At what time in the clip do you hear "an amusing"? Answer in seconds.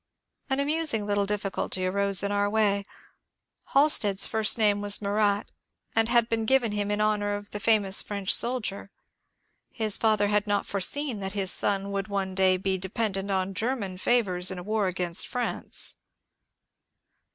0.49-1.05